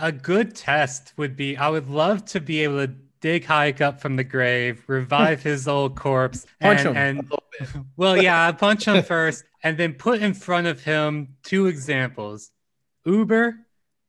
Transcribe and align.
A 0.00 0.12
good 0.12 0.54
test 0.54 1.12
would 1.16 1.36
be 1.36 1.56
I 1.56 1.68
would 1.68 1.88
love 1.88 2.24
to 2.26 2.40
be 2.40 2.62
able 2.62 2.86
to 2.86 2.92
dig 3.20 3.44
Hayek 3.46 3.80
up 3.80 4.00
from 4.00 4.16
the 4.16 4.24
grave, 4.24 4.82
revive 4.86 5.42
his 5.42 5.66
old 5.76 5.96
corpse, 5.96 6.46
punch 6.60 6.80
and, 6.80 6.88
him. 6.88 6.96
and 6.96 7.32
well, 7.96 8.16
yeah, 8.16 8.52
punch 8.52 8.86
him 8.86 9.02
first, 9.02 9.44
and 9.62 9.78
then 9.78 9.94
put 9.94 10.22
in 10.22 10.34
front 10.34 10.66
of 10.66 10.84
him 10.84 11.36
two 11.42 11.66
examples, 11.66 12.50
Uber 13.04 13.56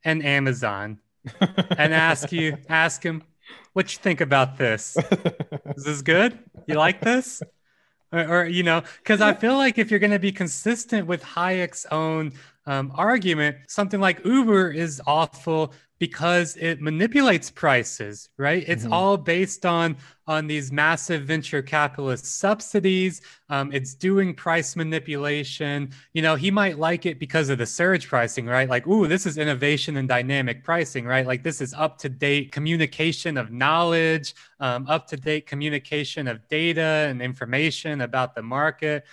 and 0.03 0.23
Amazon, 0.23 0.99
and 1.39 1.93
ask 1.93 2.31
you 2.31 2.57
ask 2.69 3.03
him 3.03 3.23
what 3.73 3.91
you 3.93 3.99
think 3.99 4.21
about 4.21 4.57
this. 4.57 4.97
Is 5.75 5.83
this 5.83 6.01
good? 6.01 6.37
You 6.67 6.75
like 6.75 7.01
this? 7.01 7.41
Or, 8.11 8.19
or 8.19 8.45
you 8.45 8.63
know, 8.63 8.83
because 8.97 9.21
I 9.21 9.33
feel 9.33 9.55
like 9.55 9.77
if 9.77 9.91
you're 9.91 9.99
going 9.99 10.11
to 10.11 10.19
be 10.19 10.31
consistent 10.31 11.07
with 11.07 11.23
Hayek's 11.23 11.85
own 11.91 12.33
um, 12.67 12.91
argument, 12.93 13.57
something 13.67 13.99
like 13.99 14.23
Uber 14.23 14.71
is 14.71 15.01
awful 15.07 15.73
because 15.99 16.55
it 16.57 16.79
manipulates 16.79 17.49
prices 17.49 18.29
right? 18.37 18.63
It's 18.67 18.83
mm-hmm. 18.83 18.93
all 18.93 19.17
based 19.17 19.65
on 19.65 19.97
on 20.27 20.45
these 20.45 20.71
massive 20.71 21.23
venture 21.23 21.61
capitalist 21.61 22.25
subsidies. 22.25 23.21
Um, 23.49 23.71
it's 23.71 23.95
doing 23.95 24.35
price 24.35 24.75
manipulation. 24.75 25.91
You 26.13 26.21
know 26.21 26.35
he 26.35 26.51
might 26.51 26.77
like 26.77 27.05
it 27.05 27.19
because 27.19 27.49
of 27.49 27.57
the 27.57 27.65
surge 27.65 28.07
pricing 28.07 28.45
right? 28.45 28.69
Like 28.69 28.85
ooh 28.87 29.07
this 29.07 29.25
is 29.25 29.37
innovation 29.37 29.97
and 29.97 30.07
dynamic 30.07 30.63
pricing 30.63 31.05
right? 31.05 31.25
Like 31.25 31.43
this 31.43 31.61
is 31.61 31.73
up 31.73 31.97
to 31.99 32.09
date 32.09 32.51
communication 32.51 33.37
of 33.37 33.51
knowledge 33.51 34.35
um, 34.59 34.85
up 34.87 35.07
to 35.07 35.17
date 35.17 35.47
communication 35.47 36.27
of 36.27 36.47
data 36.47 37.07
and 37.09 37.21
information 37.21 38.01
about 38.01 38.35
the 38.35 38.43
market 38.43 39.05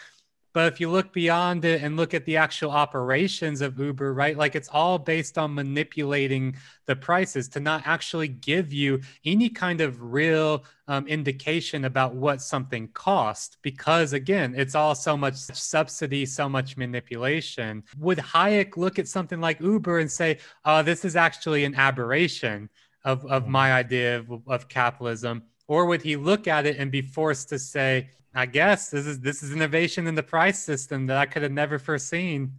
but 0.54 0.72
if 0.72 0.80
you 0.80 0.88
look 0.88 1.12
beyond 1.12 1.64
it 1.64 1.82
and 1.82 1.96
look 1.96 2.14
at 2.14 2.24
the 2.24 2.36
actual 2.36 2.70
operations 2.70 3.60
of 3.60 3.76
Uber, 3.76 4.14
right, 4.14 4.38
like 4.38 4.54
it's 4.54 4.68
all 4.68 4.98
based 4.98 5.36
on 5.36 5.52
manipulating 5.52 6.56
the 6.86 6.94
prices 6.94 7.48
to 7.48 7.60
not 7.60 7.82
actually 7.84 8.28
give 8.28 8.72
you 8.72 9.00
any 9.24 9.48
kind 9.48 9.80
of 9.80 10.00
real 10.00 10.64
um, 10.86 11.08
indication 11.08 11.84
about 11.84 12.14
what 12.14 12.40
something 12.40 12.86
cost. 12.94 13.58
Because 13.62 14.12
again, 14.12 14.54
it's 14.56 14.76
all 14.76 14.94
so 14.94 15.16
much 15.16 15.34
subsidy, 15.34 16.24
so 16.24 16.48
much 16.48 16.76
manipulation. 16.76 17.82
Would 17.98 18.18
Hayek 18.18 18.76
look 18.76 19.00
at 19.00 19.08
something 19.08 19.40
like 19.40 19.60
Uber 19.60 19.98
and 19.98 20.10
say, 20.10 20.38
oh, 20.64 20.84
this 20.84 21.04
is 21.04 21.16
actually 21.16 21.64
an 21.64 21.74
aberration 21.74 22.70
of, 23.04 23.26
of 23.26 23.48
my 23.48 23.72
idea 23.72 24.20
of, 24.20 24.30
of 24.46 24.68
capitalism? 24.68 25.42
Or 25.66 25.86
would 25.86 26.02
he 26.02 26.14
look 26.14 26.46
at 26.46 26.64
it 26.64 26.76
and 26.76 26.92
be 26.92 27.02
forced 27.02 27.48
to 27.48 27.58
say, 27.58 28.10
I 28.34 28.46
guess 28.46 28.90
this 28.90 29.06
is 29.06 29.20
this 29.20 29.42
is 29.42 29.52
innovation 29.52 30.06
in 30.06 30.14
the 30.14 30.22
price 30.22 30.58
system 30.58 31.06
that 31.06 31.16
I 31.16 31.26
could 31.26 31.42
have 31.42 31.52
never 31.52 31.78
foreseen. 31.78 32.52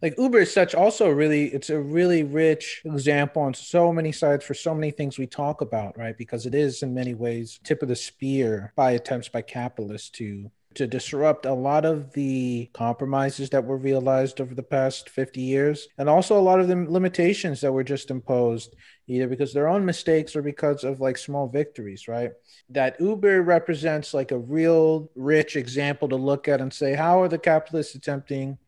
Like 0.00 0.18
Uber 0.18 0.40
is 0.40 0.52
such 0.52 0.74
also 0.74 1.10
really 1.10 1.46
it's 1.46 1.70
a 1.70 1.78
really 1.78 2.22
rich 2.22 2.82
example 2.84 3.42
on 3.42 3.54
so 3.54 3.92
many 3.92 4.12
sides 4.12 4.44
for 4.44 4.54
so 4.54 4.74
many 4.74 4.90
things 4.90 5.18
we 5.18 5.26
talk 5.26 5.60
about, 5.60 5.96
right? 5.98 6.16
Because 6.16 6.46
it 6.46 6.54
is 6.54 6.82
in 6.82 6.94
many 6.94 7.14
ways 7.14 7.60
tip 7.64 7.82
of 7.82 7.88
the 7.88 7.96
spear 7.96 8.72
by 8.76 8.92
attempts 8.92 9.28
by 9.28 9.42
capitalists 9.42 10.10
to 10.10 10.50
to 10.74 10.86
disrupt 10.86 11.46
a 11.46 11.52
lot 11.52 11.84
of 11.84 12.12
the 12.12 12.70
compromises 12.72 13.50
that 13.50 13.64
were 13.64 13.76
realized 13.76 14.40
over 14.40 14.54
the 14.54 14.62
past 14.62 15.08
50 15.08 15.40
years 15.40 15.88
and 15.98 16.08
also 16.08 16.38
a 16.38 16.40
lot 16.40 16.60
of 16.60 16.68
the 16.68 16.76
limitations 16.76 17.60
that 17.60 17.72
were 17.72 17.84
just 17.84 18.10
imposed 18.10 18.74
either 19.06 19.28
because 19.28 19.52
their 19.52 19.68
own 19.68 19.84
mistakes 19.84 20.34
or 20.34 20.42
because 20.42 20.84
of 20.84 21.00
like 21.00 21.18
small 21.18 21.48
victories 21.48 22.08
right? 22.08 22.30
That 22.70 23.00
uber 23.00 23.42
represents 23.42 24.14
like 24.14 24.32
a 24.32 24.38
real 24.38 25.10
rich 25.14 25.56
example 25.56 26.08
to 26.08 26.16
look 26.16 26.48
at 26.48 26.60
and 26.60 26.72
say 26.72 26.94
how 26.94 27.22
are 27.22 27.28
the 27.28 27.38
capitalists 27.38 27.94
attempting 27.94 28.58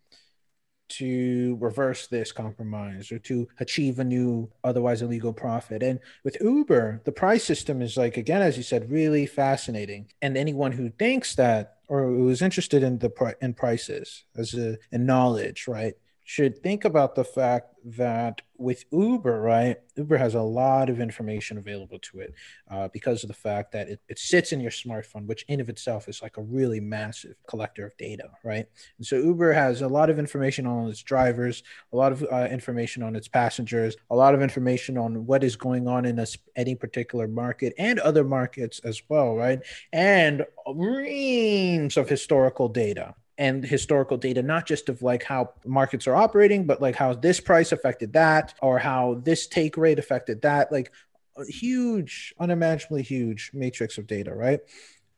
to 0.89 1.57
reverse 1.61 2.07
this 2.07 2.33
compromise 2.33 3.11
or 3.11 3.19
to 3.21 3.49
achieve 3.61 3.99
a 3.99 4.05
new 4.05 4.51
otherwise 4.65 5.03
illegal 5.03 5.33
profit. 5.33 5.83
And 5.83 6.01
with 6.25 6.37
uber 6.41 7.01
the 7.05 7.13
price 7.13 7.45
system 7.45 7.83
is 7.83 7.97
like 7.97 8.17
again 8.17 8.43
as 8.43 8.57
you 8.57 8.63
said 8.63 8.91
really 8.91 9.27
fascinating. 9.27 10.07
And 10.23 10.37
anyone 10.37 10.73
who 10.73 10.91
thinks 10.91 11.35
that 11.37 11.79
or 11.89 12.05
who 12.07 12.29
is 12.29 12.43
interested 12.43 12.83
in 12.83 12.99
the 12.99 13.37
in 13.41 13.55
prices 13.55 14.25
as 14.37 14.55
a 14.55 14.79
in 14.93 15.07
knowledge 15.07 15.67
right 15.69 15.95
should 16.27 16.61
think 16.61 16.85
about 16.85 17.15
the 17.15 17.23
fact 17.23 17.73
that 17.85 18.43
with 18.59 18.85
Uber, 18.91 19.41
right, 19.41 19.77
Uber 19.95 20.17
has 20.17 20.35
a 20.35 20.43
lot 20.43 20.91
of 20.91 21.01
information 21.01 21.57
available 21.57 22.01
to 22.01 22.19
it 22.19 22.35
uh, 22.69 22.89
because 22.93 23.23
of 23.23 23.29
the 23.29 23.35
fact 23.35 23.71
that 23.71 23.89
it, 23.89 24.01
it 24.09 24.19
sits 24.19 24.51
in 24.51 24.61
your 24.61 24.73
smartphone, 24.73 25.27
which 25.27 25.45
in 25.47 25.61
of 25.61 25.69
itself 25.69 26.09
is 26.09 26.23
like 26.23 26.37
a 26.37 26.43
really 26.43 26.81
massive 26.81 27.37
collector 27.49 27.87
of 27.87 27.97
data, 27.97 28.29
right? 28.43 28.67
And 28.99 29.07
so 29.07 29.17
Uber 29.17 29.53
has 29.53 29.83
a 29.83 29.89
lot 29.89 30.11
of 30.11 30.19
information 30.19 30.67
on 30.67 30.89
its 30.89 31.01
drivers, 31.01 31.63
a 31.93 31.97
lot 31.97 32.11
of 32.11 32.25
uh, 32.25 32.49
information 32.51 33.05
on 33.05 33.15
its 33.15 33.29
passengers, 33.29 33.97
a 34.11 34.17
lot 34.17 34.35
of 34.35 34.43
information 34.43 34.99
on 34.99 35.27
what 35.27 35.45
is 35.45 35.55
going 35.55 35.87
on 35.87 36.07
in 36.07 36.19
a, 36.19 36.27
any 36.57 36.75
particular 36.75 37.29
market 37.29 37.73
and 37.79 38.01
other 38.01 38.25
markets 38.25 38.81
as 38.81 39.01
well, 39.09 39.37
right? 39.37 39.61
And 39.93 40.45
reams 40.67 41.97
of 41.97 42.09
historical 42.09 42.69
data, 42.69 43.15
and 43.39 43.65
historical 43.65 44.17
data, 44.17 44.43
not 44.43 44.67
just 44.67 44.89
of 44.89 45.03
like 45.03 45.23
how 45.23 45.53
markets 45.65 46.07
are 46.07 46.17
operating, 46.17 46.67
but 46.67 46.81
like 46.81 46.95
how 46.95 47.15
this 47.15 47.41
price 47.41 47.73
affected 47.73 48.15
that 48.15 48.55
or 48.63 48.79
how 48.79 49.21
this 49.25 49.47
take 49.47 49.77
rate 49.77 49.99
affected 49.99 50.43
that. 50.43 50.73
Like 50.73 50.93
a 51.37 51.45
huge, 51.45 52.35
unimaginably 52.39 53.03
huge 53.03 53.51
matrix 53.53 53.99
of 53.99 54.07
data, 54.07 54.35
right? 54.35 54.61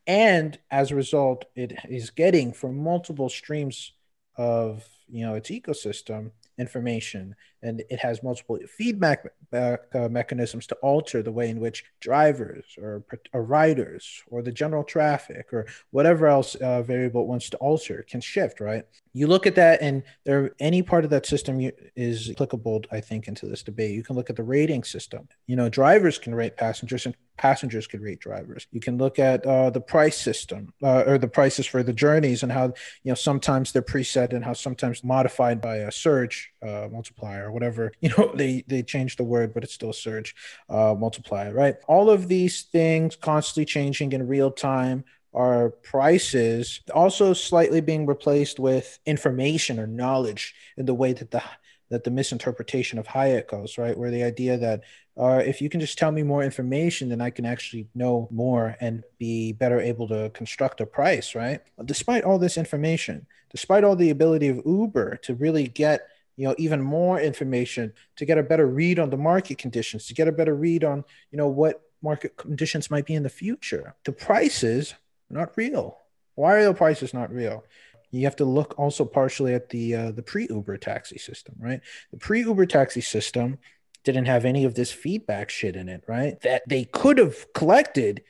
And 0.07 0.59
as 0.71 0.91
a 0.91 0.97
result, 0.97 1.45
it 1.55 1.75
is 1.89 2.11
getting 2.11 2.53
from 2.53 2.83
multiple 2.83 3.29
streams 3.29 3.93
of 4.37 4.85
you 5.11 5.25
know 5.27 5.35
its 5.35 5.51
ecosystem 5.51 6.31
information. 6.59 7.35
And 7.63 7.83
it 7.91 7.99
has 8.01 8.23
multiple 8.23 8.59
feedback 8.69 9.25
uh, 9.53 9.77
mechanisms 10.11 10.67
to 10.69 10.75
alter 10.77 11.23
the 11.23 11.33
way 11.33 11.51
in 11.51 11.59
which 11.59 11.85
drivers 12.01 12.65
or, 12.81 13.05
or 13.33 13.43
riders 13.43 14.23
or 14.29 14.43
the 14.43 14.53
general 14.53 14.85
traffic 14.85 15.53
or 15.53 15.67
whatever 15.91 16.27
else 16.27 16.55
uh, 16.57 16.83
variable 16.83 17.23
it 17.23 17.29
wants 17.29 17.51
to 17.51 17.57
alter 17.59 18.05
can 18.09 18.21
shift 18.21 18.61
right? 18.61 18.85
You 19.13 19.27
look 19.27 19.47
at 19.47 19.55
that 19.57 19.81
and 19.81 20.03
there 20.25 20.53
any 20.61 20.83
part 20.83 21.05
of 21.05 21.11
that 21.11 21.27
system 21.27 21.71
is 21.97 22.31
applicable 22.31 22.83
i 22.93 23.01
think 23.01 23.29
into 23.29 23.47
this 23.47 23.63
debate. 23.63 23.95
You 23.95 24.05
can 24.05 24.17
look 24.17 24.31
at 24.31 24.37
the 24.37 24.43
rating 24.43 24.85
system. 24.85 25.29
You 25.47 25.57
know 25.57 25.69
drivers 25.69 26.19
can 26.19 26.35
rate 26.35 26.57
passengers 26.57 27.07
and 27.07 27.17
passengers 27.39 27.87
could 27.87 28.01
rate 28.01 28.19
drivers. 28.19 28.67
You 28.73 28.81
can 28.81 28.99
look 28.99 29.19
at 29.19 29.47
uh, 29.47 29.71
the 29.71 29.81
price 29.81 30.17
system 30.17 30.73
uh, 30.83 31.05
or 31.07 31.19
the 31.19 31.29
prices 31.29 31.67
for 31.67 31.83
the 31.83 31.93
journeys 31.93 32.43
and 32.43 32.53
how 32.53 32.67
you 33.03 33.11
know 33.11 33.15
sometimes 33.15 33.73
they're 33.73 33.83
preset 33.83 34.33
and 34.33 34.45
how 34.45 34.53
sometimes 34.53 35.03
modified 35.03 35.61
by 35.61 35.77
a 35.77 35.93
surge 35.93 36.51
uh, 36.63 36.89
multiplier 36.91 37.47
or 37.49 37.53
whatever 37.53 37.93
you 38.01 38.11
know 38.17 38.33
they 38.35 38.65
they 38.67 38.83
change 38.83 39.17
the 39.17 39.25
word 39.25 39.55
but 39.55 39.65
it's 39.65 39.75
still 39.75 39.93
surge 39.93 40.35
uh, 40.69 40.95
multiplier 40.99 41.55
right? 41.55 41.77
All 41.87 42.11
of 42.11 42.29
these 42.29 42.63
things 42.63 43.17
constantly 43.17 43.65
changing 43.65 44.13
in 44.13 44.27
real 44.27 44.51
time 44.51 45.05
are 45.35 45.71
prices 45.83 46.81
also 46.95 47.33
slightly 47.33 47.81
being 47.81 48.07
replaced 48.07 48.59
with 48.59 48.99
information 49.07 49.79
or 49.79 49.87
knowledge 49.87 50.55
in 50.77 50.87
the 50.87 50.95
way 50.95 51.13
that 51.13 51.31
the 51.31 51.43
that 51.91 52.05
the 52.05 52.11
misinterpretation 52.11 52.99
of 52.99 53.07
Hayek 53.07 53.49
goes, 53.49 53.79
right? 53.79 53.97
Where 53.97 54.11
the 54.11 54.23
idea 54.23 54.57
that 54.59 54.83
uh, 55.17 55.43
if 55.45 55.61
you 55.61 55.69
can 55.69 55.81
just 55.81 55.99
tell 55.99 56.13
me 56.13 56.23
more 56.23 56.43
information, 56.43 57.09
then 57.09 57.21
I 57.21 57.31
can 57.31 57.45
actually 57.45 57.89
know 57.95 58.29
more 58.31 58.77
and 58.81 59.03
be 59.19 59.53
better 59.53 59.81
able 59.81 60.07
to 60.09 60.31
construct 60.31 60.81
a 60.81 60.87
price, 60.87 61.35
right? 61.35 61.61
Despite 61.85 62.25
all 62.25 62.39
this 62.39 62.57
information, 62.57 63.27
despite 63.51 63.85
all 63.85 63.97
the 63.97 64.11
ability 64.11 64.49
of 64.49 64.63
Uber 64.65 65.17
to 65.23 65.35
really 65.35 65.67
get 65.67 66.09
you 66.37 66.47
know 66.47 66.55
even 66.57 66.81
more 66.81 67.21
information 67.21 67.93
to 68.17 68.25
get 68.25 68.39
a 68.39 68.43
better 68.43 68.67
read 68.67 68.99
on 68.99 69.11
the 69.11 69.17
market 69.17 69.59
conditions 69.59 70.07
to 70.07 70.15
get 70.15 70.29
a 70.29 70.33
better 70.33 70.55
read 70.55 70.85
on 70.85 71.05
you 71.31 71.37
know 71.37 71.49
what 71.49 71.83
market 72.01 72.37
conditions 72.37 72.91
might 72.91 73.05
be 73.05 73.15
in 73.15 73.25
the 73.25 73.29
future 73.29 73.97
the 74.05 74.13
prices 74.13 74.95
are 75.31 75.39
not 75.39 75.57
real 75.57 75.99
why 76.37 76.55
are 76.55 76.65
the 76.65 76.73
prices 76.73 77.13
not 77.13 77.33
real 77.35 77.65
you 78.11 78.25
have 78.25 78.37
to 78.37 78.45
look 78.45 78.79
also 78.79 79.05
partially 79.05 79.55
at 79.55 79.69
the 79.69 79.95
uh, 79.95 80.11
the 80.13 80.23
pre-uber 80.23 80.77
taxi 80.77 81.19
system 81.19 81.55
right 81.59 81.81
the 82.11 82.19
pre-uber 82.19 82.67
taxi 82.67 83.01
system 83.01 83.59
didn't 84.05 84.27
have 84.27 84.45
any 84.45 84.65
of 84.65 84.75
this 84.75 84.93
feedback 84.93 85.51
shit 85.51 85.77
in 85.77 85.89
it 85.89 86.03
right 86.07 86.41
that 86.41 86.63
they 86.69 86.85
could 86.85 87.19
have 87.19 87.53
collected 87.53 88.23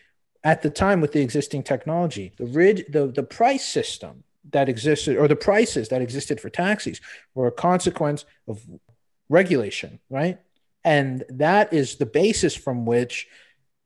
at 0.45 0.63
the 0.63 0.71
time 0.71 1.01
with 1.01 1.13
the 1.13 1.21
existing 1.21 1.63
technology 1.63 2.33
the 2.37 2.47
rid 2.47 2.85
the, 2.91 3.09
the 3.09 3.23
price 3.23 3.65
system 3.65 4.25
that 4.51 4.69
existed 4.69 5.17
or 5.17 5.29
the 5.29 5.37
prices 5.37 5.89
that 5.89 6.03
existed 6.03 6.41
for 6.41 6.51
taxis 6.51 7.01
were 7.35 7.49
a 7.49 7.53
consequence 7.53 8.25
of 8.47 8.65
regulation, 9.29 9.99
right? 10.11 10.39
And 10.85 11.25
that 11.29 11.73
is 11.73 11.97
the 11.97 12.07
basis 12.07 12.55
from 12.55 12.87
which 12.87 13.29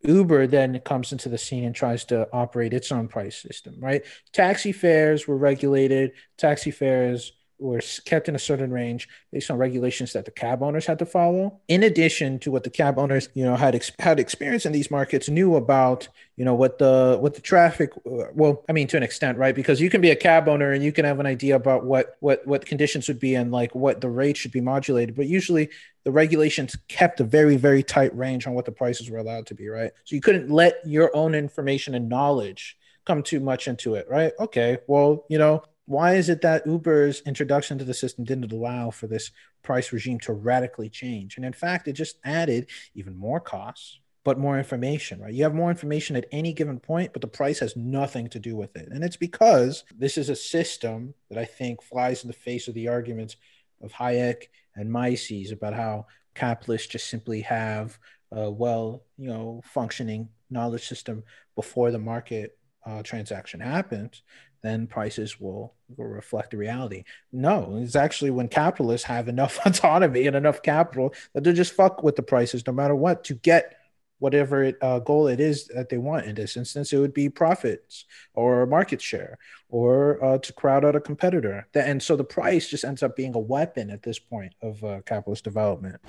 Uber 0.05 0.47
then 0.47 0.79
comes 0.81 1.13
into 1.13 1.29
the 1.29 1.39
scene 1.39 1.65
and 1.65 1.75
tries 1.75 2.05
to 2.07 2.29
operate 2.33 2.73
its 2.73 2.91
own 2.91 3.09
price 3.09 3.37
system, 3.37 3.77
right? 3.79 4.05
Taxi 4.33 4.73
fares 4.73 5.29
were 5.29 5.37
regulated, 5.37 6.13
taxi 6.37 6.71
fares 6.71 7.33
were 7.63 7.81
kept 8.05 8.29
in 8.29 8.35
a 8.35 8.39
certain 8.39 8.71
range 8.71 9.09
based 9.33 9.51
on 9.51 9.57
regulations 9.57 10.13
that 10.13 10.25
the 10.25 10.31
cab 10.31 10.63
owners 10.63 10.87
had 10.87 10.99
to 10.99 11.07
follow. 11.07 11.61
In 11.69 11.83
addition 11.83 12.39
to 12.41 12.51
what 12.51 12.65
the 12.65 12.71
cab 12.71 12.99
owners, 12.99 13.29
you 13.35 13.45
know, 13.45 13.57
had 13.57 13.75
ex- 13.75 13.93
had 13.99 14.19
experience 14.19 14.67
in 14.67 14.73
these 14.73 14.91
markets, 14.91 15.29
knew 15.29 15.57
about, 15.57 16.09
you 16.37 16.45
know, 16.45 16.55
what 16.55 16.79
the 16.79 17.17
what 17.21 17.35
the 17.35 17.41
traffic. 17.41 17.93
Uh, 18.07 18.25
well, 18.35 18.65
I 18.69 18.73
mean, 18.73 18.89
to 18.89 18.97
an 18.97 19.03
extent, 19.03 19.39
right? 19.39 19.55
Because 19.55 19.81
you 19.81 19.89
can 19.89 20.01
be 20.01 20.11
a 20.11 20.17
cab 20.17 20.49
owner 20.49 20.73
and 20.73 20.83
you 20.83 20.93
can 20.93 21.05
have 21.05 21.21
an 21.21 21.27
idea 21.27 21.57
about 21.57 21.85
what 21.85 22.17
what 22.21 22.47
what 22.47 22.67
conditions 22.67 23.09
would 23.09 23.21
be 23.21 23.35
and 23.35 23.53
like 23.53 23.75
what 23.75 24.01
the 24.01 24.11
rate 24.11 24.37
should 24.37 24.53
be 24.53 24.61
modulated. 24.61 25.15
But 25.15 25.27
usually, 25.27 25.71
the 26.05 26.13
regulations 26.13 26.77
kept 26.89 27.21
a 27.21 27.25
very 27.25 27.57
very 27.57 27.83
tight 27.83 28.17
range 28.17 28.47
on 28.47 28.55
what 28.55 28.65
the 28.65 28.73
prices 28.73 29.09
were 29.09 29.19
allowed 29.19 29.47
to 29.47 29.55
be, 29.55 29.69
right? 29.69 29.93
So 30.05 30.17
you 30.17 30.21
couldn't 30.21 30.51
let 30.51 30.81
your 30.85 31.15
own 31.15 31.35
information 31.35 31.95
and 31.95 32.09
knowledge 32.09 32.77
come 33.05 33.23
too 33.23 33.41
much 33.41 33.69
into 33.69 33.95
it, 33.95 34.07
right? 34.09 34.33
Okay, 34.39 34.79
well, 34.87 35.25
you 35.29 35.39
know, 35.39 35.63
why 35.87 36.15
is 36.15 36.29
it 36.29 36.43
that 36.43 36.67
Uber's 36.67 37.23
introduction 37.27 37.79
to 37.79 37.85
the 37.85 37.95
system 37.95 38.25
didn't 38.25 38.53
allow 38.53 38.91
for 38.91 39.07
this 39.07 39.31
price 39.63 39.93
regime 39.93 40.21
to 40.21 40.33
radically 40.33 40.89
change? 40.89 41.37
And 41.37 41.45
in 41.45 41.53
fact, 41.53 41.89
it 41.89 41.95
just 41.95 42.19
added 42.25 42.69
even 42.95 43.17
more 43.17 43.41
costs, 43.41 43.99
but 44.25 44.39
more 44.39 44.59
information, 44.59 45.21
right? 45.21 45.35
You 45.35 45.43
have 45.43 45.55
more 45.55 45.71
information 45.71 46.15
at 46.15 46.27
any 46.31 46.53
given 46.53 46.79
point, 46.79 47.13
but 47.13 47.21
the 47.21 47.29
price 47.29 47.59
has 47.59 47.77
nothing 47.77 48.29
to 48.29 48.39
do 48.39 48.55
with 48.57 48.77
it. 48.77 48.89
And 48.91 49.03
it's 49.03 49.17
because 49.17 49.85
this 49.97 50.17
is 50.17 50.29
a 50.29 50.37
system 50.37 51.15
that 51.29 51.39
I 51.39 51.45
think 51.45 51.83
flies 51.83 52.23
in 52.23 52.29
the 52.29 52.35
face 52.35 52.69
of 52.69 52.75
the 52.75 52.89
arguments 52.89 53.37
of 53.83 53.93
Hayek 53.93 54.45
and 54.77 54.91
Mises 54.91 55.51
about 55.51 55.75
how 55.75 56.07
capitalists 56.35 56.89
just 56.89 57.11
simply 57.11 57.41
have 57.43 57.99
a 58.31 58.51
well, 58.51 59.03
you 59.19 59.29
know, 59.29 59.61
functioning 59.65 60.29
knowledge 60.49 60.87
system 60.87 61.25
before 61.57 61.91
the 61.91 61.99
market 61.99 62.57
uh, 62.85 63.03
transaction 63.03 63.61
happens, 63.61 64.23
then 64.63 64.87
prices 64.87 65.41
will, 65.41 65.75
will 65.97 66.07
reflect 66.07 66.53
the 66.53 66.57
reality. 66.57 67.05
No, 67.33 67.79
it's 67.81 67.97
actually 67.97 68.31
when 68.31 68.49
capitalists 68.49 69.07
have 69.07 69.29
enough 69.29 69.59
autonomy 69.67 70.27
and 70.27 70.37
enough 70.37 70.63
capital 70.63 71.15
that 71.35 71.45
they 71.45 71.53
just 71.53 71.75
fuck 71.75 72.03
with 72.03 72.17
the 72.17 72.23
prices 72.23 72.67
no 72.67 72.73
matter 72.73 72.95
what 72.95 73.25
to 73.25 73.35
get 73.35 73.77
whatever 74.23 74.63
it, 74.63 74.79
uh, 74.81 75.01
goal 75.01 75.27
it 75.27 75.41
is 75.41 75.67
that 75.67 75.89
they 75.89 75.99
want. 75.99 76.27
In 76.27 76.37
this 76.37 76.57
instance, 76.57 76.93
it 76.93 76.99
would 76.99 77.13
be 77.13 77.29
profits 77.29 78.05
or 78.35 78.67
market 78.67 79.03
share 79.03 79.37
or 79.69 80.23
uh, 80.25 80.39
to 80.39 80.53
crowd 80.53 80.85
out 80.85 80.95
a 80.95 81.01
competitor. 81.01 81.67
And 81.75 82.01
so 82.01 82.15
the 82.15 82.23
price 82.23 82.69
just 82.69 82.85
ends 82.85 83.03
up 83.03 83.17
being 83.17 83.35
a 83.35 83.41
weapon 83.41 83.91
at 83.91 84.05
this 84.05 84.21
point 84.21 84.55
of 84.63 84.83
uh, 84.85 85.01
capitalist 85.05 85.43
development. 85.43 86.01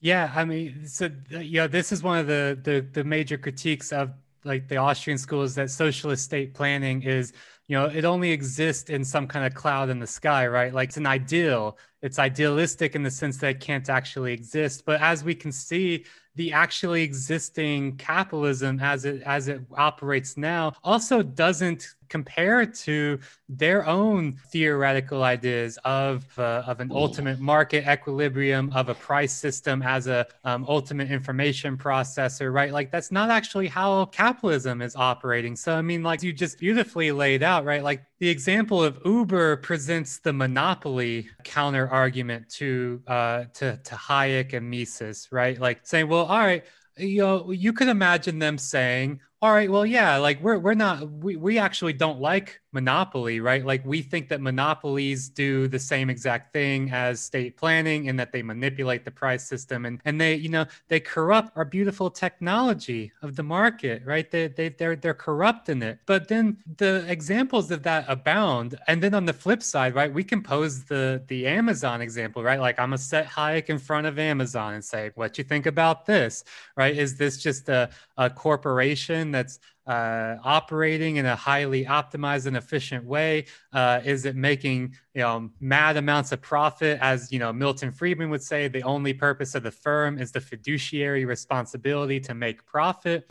Yeah, 0.00 0.30
I 0.36 0.44
mean, 0.44 0.86
so 0.86 1.08
yeah, 1.30 1.66
this 1.66 1.90
is 1.90 2.02
one 2.02 2.18
of 2.18 2.26
the, 2.26 2.58
the 2.62 2.86
the 2.92 3.02
major 3.02 3.36
critiques 3.36 3.90
of 3.90 4.12
like 4.44 4.68
the 4.68 4.76
Austrian 4.76 5.18
school 5.18 5.42
is 5.42 5.54
that 5.56 5.70
socialist 5.70 6.24
state 6.24 6.54
planning 6.54 7.02
is, 7.02 7.32
you 7.68 7.76
know, 7.76 7.84
it 7.84 8.06
only 8.06 8.32
exists 8.32 8.88
in 8.88 9.04
some 9.04 9.26
kind 9.26 9.46
of 9.46 9.54
cloud 9.54 9.90
in 9.90 9.98
the 9.98 10.06
sky, 10.06 10.46
right? 10.46 10.72
Like 10.72 10.88
it's 10.88 10.96
an 10.96 11.06
ideal. 11.06 11.76
It's 12.00 12.18
idealistic 12.18 12.94
in 12.94 13.02
the 13.02 13.10
sense 13.10 13.36
that 13.38 13.48
it 13.50 13.60
can't 13.60 13.88
actually 13.90 14.32
exist. 14.32 14.84
But 14.86 15.02
as 15.02 15.22
we 15.22 15.34
can 15.34 15.52
see, 15.52 16.04
the 16.38 16.52
actually 16.52 17.02
existing 17.02 17.96
capitalism 17.96 18.78
as 18.80 19.04
it 19.04 19.20
as 19.22 19.48
it 19.48 19.60
operates 19.76 20.36
now 20.36 20.72
also 20.84 21.20
doesn't 21.20 21.96
compare 22.08 22.64
to 22.64 23.18
their 23.48 23.84
own 23.86 24.38
theoretical 24.50 25.24
ideas 25.24 25.78
of 25.84 26.24
uh, 26.38 26.62
of 26.64 26.78
an 26.78 26.90
ultimate 26.92 27.40
market 27.40 27.86
equilibrium 27.88 28.72
of 28.72 28.88
a 28.88 28.94
price 28.94 29.32
system 29.32 29.82
as 29.82 30.06
a 30.06 30.26
um, 30.44 30.64
ultimate 30.68 31.10
information 31.10 31.76
processor 31.76 32.52
right 32.52 32.72
like 32.72 32.92
that's 32.92 33.10
not 33.10 33.30
actually 33.30 33.66
how 33.66 34.04
capitalism 34.06 34.80
is 34.80 34.94
operating 34.94 35.56
so 35.56 35.74
i 35.74 35.82
mean 35.82 36.04
like 36.04 36.22
you 36.22 36.32
just 36.32 36.56
beautifully 36.58 37.10
laid 37.10 37.42
out 37.42 37.57
right? 37.64 37.82
Like 37.82 38.04
the 38.18 38.28
example 38.28 38.82
of 38.82 38.98
uber 39.04 39.56
presents 39.58 40.18
the 40.18 40.32
monopoly 40.32 41.28
counter 41.44 41.88
argument 41.88 42.48
to 42.56 43.02
uh, 43.06 43.44
to 43.54 43.76
to 43.76 43.94
hayek 43.94 44.52
and 44.52 44.70
mises 44.70 45.28
right? 45.30 45.58
Like 45.58 45.86
saying 45.86 46.08
well 46.08 46.26
all 46.26 46.38
right 46.38 46.64
you 46.98 47.18
know 47.18 47.50
you 47.50 47.72
could 47.72 47.88
imagine 47.88 48.38
them 48.38 48.58
saying 48.58 49.20
all 49.40 49.52
right 49.52 49.70
well 49.70 49.86
yeah 49.86 50.16
like 50.16 50.40
we're 50.42 50.58
we're 50.58 50.74
not 50.74 51.08
we, 51.10 51.36
we 51.36 51.58
actually 51.58 51.92
don't 51.92 52.20
like 52.20 52.60
monopoly 52.72 53.40
right? 53.40 53.64
Like 53.64 53.84
we 53.84 54.02
think 54.02 54.28
that 54.28 54.40
monopolies 54.40 55.28
do 55.28 55.68
the 55.68 55.78
same 55.78 56.10
exact 56.10 56.52
thing 56.52 56.90
as 56.92 57.20
state 57.20 57.56
planning 57.56 58.08
and 58.08 58.18
that 58.20 58.32
they 58.32 58.42
manipulate 58.42 59.04
the 59.04 59.10
price 59.10 59.44
system 59.44 59.86
and 59.86 60.00
and 60.04 60.20
they 60.20 60.34
you 60.34 60.48
know 60.48 60.66
they 60.88 61.00
corrupt 61.00 61.56
our 61.56 61.64
beautiful 61.64 62.10
technology 62.10 63.12
of 63.22 63.36
the 63.36 63.42
market 63.42 64.02
right? 64.04 64.30
They, 64.30 64.48
they 64.48 64.68
they're 64.68 64.96
they're 64.96 65.14
corrupting 65.14 65.82
it. 65.82 66.00
But 66.06 66.28
then 66.28 66.58
the 66.76 67.04
examples 67.08 67.70
of 67.70 67.82
that 67.84 68.04
abound. 68.08 68.78
And 68.86 69.02
then 69.02 69.14
on 69.14 69.24
the 69.24 69.32
flip 69.32 69.62
side 69.62 69.94
right 69.94 70.12
we 70.12 70.24
can 70.24 70.42
pose 70.42 70.84
the 70.84 71.22
the 71.28 71.46
amazon 71.46 72.00
example 72.02 72.42
right? 72.42 72.60
Like 72.60 72.78
i'm 72.78 72.90
gonna 72.90 72.98
set 72.98 73.26
hayek 73.26 73.66
in 73.70 73.78
front 73.78 74.06
of 74.06 74.18
amazon 74.18 74.74
and 74.74 74.84
say 74.84 75.10
what 75.14 75.38
you 75.38 75.44
think 75.44 75.66
about 75.66 76.06
this? 76.06 76.44
Right? 76.76 76.96
Is 76.96 77.16
this 77.16 77.38
just 77.38 77.68
a, 77.68 77.90
a 78.18 78.28
corporation 78.28 79.27
that's 79.32 79.58
uh, 79.86 80.36
operating 80.44 81.16
in 81.16 81.26
a 81.26 81.36
highly 81.36 81.84
optimized 81.84 82.46
and 82.46 82.56
efficient 82.56 83.04
way? 83.04 83.46
Uh, 83.72 84.00
is 84.04 84.24
it 84.24 84.36
making 84.36 84.94
you 85.14 85.22
know 85.22 85.50
mad 85.60 85.96
amounts 85.96 86.32
of 86.32 86.40
profit? 86.40 86.98
As 87.00 87.32
you 87.32 87.38
know, 87.38 87.52
Milton 87.52 87.92
Friedman 87.92 88.30
would 88.30 88.42
say, 88.42 88.68
the 88.68 88.82
only 88.82 89.14
purpose 89.14 89.54
of 89.54 89.62
the 89.62 89.70
firm 89.70 90.18
is 90.18 90.32
the 90.32 90.40
fiduciary 90.40 91.24
responsibility 91.24 92.20
to 92.20 92.34
make 92.34 92.64
profit. 92.66 93.30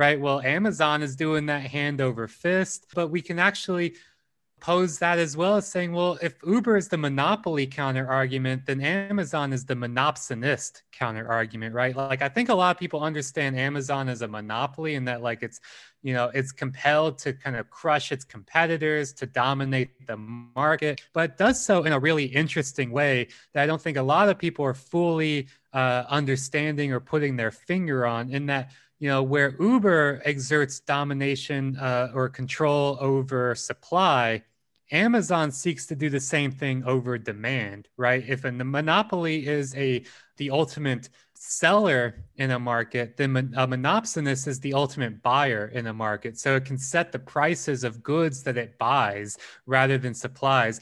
Right. 0.00 0.18
Well, 0.18 0.40
Amazon 0.40 1.02
is 1.02 1.14
doing 1.14 1.44
that 1.46 1.60
hand 1.60 2.00
over 2.00 2.26
fist, 2.26 2.86
but 2.94 3.08
we 3.08 3.20
can 3.20 3.38
actually 3.38 3.96
pose 4.60 4.98
that 4.98 5.18
as 5.18 5.36
well 5.36 5.56
as 5.56 5.66
saying, 5.66 5.92
well, 5.92 6.18
if 6.22 6.34
Uber 6.46 6.76
is 6.76 6.88
the 6.88 6.96
monopoly 6.96 7.66
counter 7.66 8.06
argument, 8.06 8.66
then 8.66 8.80
Amazon 8.80 9.52
is 9.52 9.64
the 9.64 9.74
monopsonist 9.74 10.82
counter 10.92 11.26
argument, 11.28 11.74
right? 11.74 11.96
Like 11.96 12.22
I 12.22 12.28
think 12.28 12.48
a 12.48 12.54
lot 12.54 12.76
of 12.76 12.78
people 12.78 13.02
understand 13.02 13.58
Amazon 13.58 14.08
as 14.08 14.22
a 14.22 14.28
monopoly 14.28 14.94
and 14.94 15.08
that 15.08 15.22
like 15.22 15.42
it's, 15.42 15.60
you 16.02 16.14
know, 16.14 16.30
it's 16.34 16.52
compelled 16.52 17.18
to 17.18 17.32
kind 17.32 17.56
of 17.56 17.70
crush 17.70 18.12
its 18.12 18.24
competitors 18.24 19.12
to 19.14 19.26
dominate 19.26 20.06
the 20.06 20.16
market, 20.16 21.00
but 21.12 21.36
does 21.36 21.64
so 21.64 21.84
in 21.84 21.92
a 21.92 21.98
really 21.98 22.24
interesting 22.24 22.90
way 22.90 23.28
that 23.52 23.62
I 23.62 23.66
don't 23.66 23.80
think 23.80 23.96
a 23.96 24.02
lot 24.02 24.28
of 24.28 24.38
people 24.38 24.64
are 24.64 24.74
fully 24.74 25.48
uh, 25.72 26.04
understanding 26.08 26.92
or 26.92 27.00
putting 27.00 27.36
their 27.36 27.50
finger 27.50 28.06
on 28.06 28.30
in 28.30 28.46
that 28.46 28.70
you 29.00 29.08
know, 29.08 29.22
where 29.22 29.56
Uber 29.58 30.20
exerts 30.26 30.80
domination 30.80 31.76
uh, 31.78 32.12
or 32.14 32.28
control 32.28 32.98
over 33.00 33.54
supply, 33.54 34.42
Amazon 34.92 35.50
seeks 35.52 35.86
to 35.86 35.96
do 35.96 36.10
the 36.10 36.20
same 36.20 36.50
thing 36.50 36.82
over 36.84 37.16
demand, 37.18 37.88
right? 37.96 38.24
If 38.26 38.44
a 38.44 38.52
monopoly 38.52 39.46
is 39.46 39.74
a 39.76 40.04
the 40.36 40.50
ultimate 40.50 41.10
seller 41.34 42.24
in 42.36 42.50
a 42.50 42.58
market, 42.58 43.16
then 43.16 43.36
a 43.56 43.66
monopsonist 43.66 44.46
is 44.46 44.60
the 44.60 44.74
ultimate 44.74 45.22
buyer 45.22 45.68
in 45.68 45.86
a 45.86 45.92
market. 45.92 46.38
So 46.38 46.56
it 46.56 46.64
can 46.64 46.76
set 46.76 47.12
the 47.12 47.18
prices 47.18 47.84
of 47.84 48.02
goods 48.02 48.42
that 48.42 48.58
it 48.58 48.78
buys 48.78 49.38
rather 49.66 49.96
than 49.96 50.14
supplies. 50.14 50.80